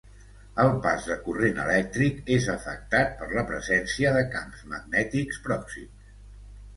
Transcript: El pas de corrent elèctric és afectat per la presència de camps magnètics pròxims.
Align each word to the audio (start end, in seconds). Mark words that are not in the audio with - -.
El 0.61 0.69
pas 0.85 1.03
de 1.09 1.17
corrent 1.25 1.59
elèctric 1.65 2.31
és 2.35 2.47
afectat 2.53 3.13
per 3.19 3.27
la 3.33 3.43
presència 3.51 4.15
de 4.15 4.23
camps 4.37 4.65
magnètics 4.73 5.41
pròxims. 5.49 6.09